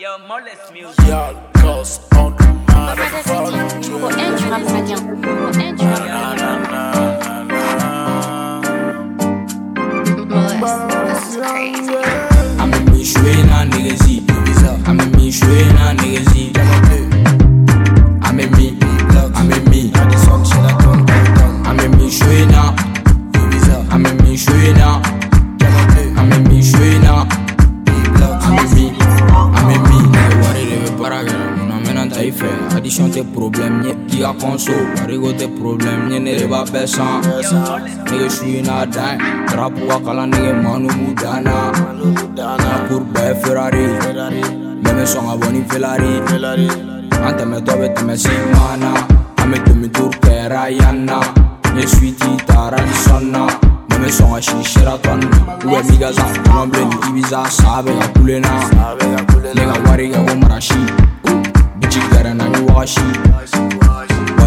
Yo, 0.00 0.16
Molest 0.26 0.72
Music. 0.72 0.96
Yo, 1.06 1.36
cause 1.60 2.00
on 2.16 2.34
the 2.34 2.94
du 5.76 6.29
bɛna 32.20 32.32
fɛ 32.38 32.76
addition 32.76 33.10
tɛ 33.10 33.22
problème 33.34 33.82
ye 33.84 33.92
k'i 34.08 34.20
ka 34.22 34.32
conso 34.40 34.72
warigo 34.96 35.32
tɛ 35.32 35.46
problème 35.58 36.10
ye 36.12 36.18
ne 36.18 36.36
de 36.38 36.46
b'a 36.46 36.64
bɛɛ 36.64 36.86
san 36.86 37.22
nigga 38.10 38.30
suis 38.30 38.62
n'a 38.62 38.86
dan 38.86 39.18
drapeau 39.48 39.88
ka 39.88 39.98
kalan 40.04 40.30
nigga 40.30 40.52
manu 40.62 40.88
b'u 40.88 41.14
dan 41.14 41.44
na 41.44 41.72
na 42.36 42.70
bɛɛ 43.14 43.34
ferrari. 43.42 43.86
Bɛɛ 44.82 44.92
bɛ 44.96 45.04
sɔn 45.12 45.24
ka 45.28 45.34
bɔ 45.40 45.52
ni 45.52 45.60
felari 45.70 46.68
an 47.26 47.32
tɛmɛtɔ 47.38 47.72
bɛ 47.80 47.86
tɛmɛ 47.94 48.14
simana 48.16 48.92
an 49.40 49.50
bɛ 49.50 49.64
demi 49.64 49.88
tour 49.88 50.10
kɛra 50.22 50.70
yan 50.70 51.06
na 51.06 51.20
ne 51.74 51.82
suiti 51.86 52.30
taara 52.46 52.78
ni 52.86 52.94
sɔnna 53.04 53.42
ne 53.88 53.96
bɛ 53.96 54.08
sɔn 54.16 54.30
ka 54.34 54.40
si 54.40 54.62
sheraton 54.72 55.20
ubɛ 55.64 55.78
mi 55.88 55.96
ka 55.98 56.12
zan 56.12 56.32
kɔnɔ 56.44 56.70
bilen 56.70 56.88
ni 56.90 56.96
ibiza 57.08 57.40
sa 57.48 57.82
bɛ 57.82 57.92
ka 57.98 58.06
kule 58.14 58.40
na 58.40 58.52
ne 59.54 59.62
ka 59.70 59.76
wari 59.86 60.10
kɛ 60.12 60.18
ko 60.26 60.34
marasi 60.42 60.80
gɛrɛ 62.12 62.32
na 62.36 62.44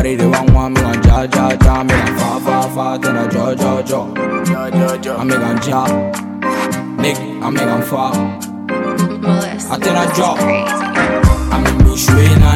wari 0.04 0.16
de 0.18 0.26
b'an 0.28 0.46
kɔ 0.54 0.60
an 0.66 0.74
bɛ 0.74 0.82
ka 0.82 0.94
ja 1.06 1.18
ja 1.34 1.46
ja 1.64 1.74
bɛ 1.84 1.96
ka 2.06 2.12
fa 2.20 2.30
fa 2.46 2.58
fa 2.76 2.86
tɛna 3.02 3.24
jɔ 3.34 3.46
jɔ 3.62 3.72
jɔ 3.90 4.02
an 5.20 5.28
bɛ 5.30 5.36
ka 5.44 5.52
ja 5.66 5.82
ne 7.02 7.12
an 7.46 7.54
bɛ 7.56 7.64
ka 7.70 7.78
fa 7.90 8.04
Molest. 9.24 9.72
a 9.72 9.76
tɛna 9.78 10.04
This 10.08 10.18
jɔ 10.18 10.30
is 10.34 10.40
crazy. 10.44 10.84
I'm 11.54 11.66
in 11.66 11.78
me 11.86 11.94
shwe 12.04 12.26
na 12.40 12.53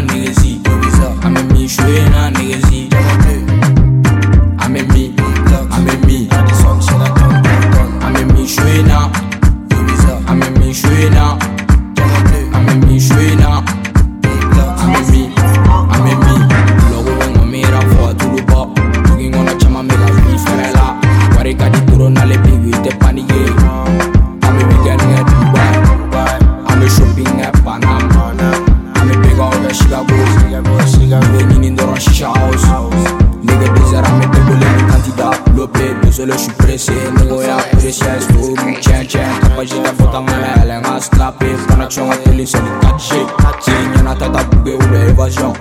Lopé 36.18 36.32
désolé 36.32 36.34
je 36.34 36.38
suis 36.38 36.52
pressé 36.54 36.94
Nigga 37.20 37.48
y'a 37.48 37.78
précieux 37.78 38.06
story 38.22 38.78
tiens 38.82 39.06
tiens 39.08 39.22
Tapage 39.42 39.70
tɛ 39.70 39.92
fɔ 39.98 40.12
ta 40.12 40.20
mɛlɛ 40.20 40.52
elle 40.62 40.80
nga 40.82 41.00
slappé 41.00 41.56
Connexion 41.68 42.10
ka 42.10 42.18
teli 42.18 42.48
c'est 42.48 42.58
du 42.58 42.72
4G 42.82 43.26
Tiɲɛ 43.62 43.82
ɲɛna 43.94 44.16
tata 44.16 44.44
bugue 44.46 44.74
ou 44.76 44.88
bɛ 44.92 45.10
évasion. 45.10 45.54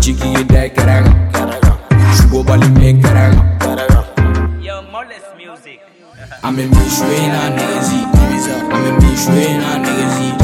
Jigi 0.00 0.28
ye 0.28 0.44
dɛ 0.44 0.72
kɛrɛ 0.74 1.04
kan 1.32 1.50
Sugo 2.16 2.42
bali 2.42 2.68
me 2.68 2.92
kɛrɛ 3.00 3.30
kan 3.60 3.78
Yo, 4.60 4.82
Molest 4.92 5.30
Music. 5.38 5.80
I'm 6.42 6.58
in 6.58 6.68
me 6.70 6.84
shwe 6.96 7.28
na 7.32 7.48
niggas 7.56 7.92
eat 7.92 8.08
I'm 8.72 8.86
in 8.86 8.94
me 9.00 9.16
shwe 9.16 9.58
na 9.58 9.78
niggas 9.84 10.37